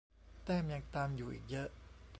[0.45, 1.69] แต้มยังตามอยู่อีกเยอะ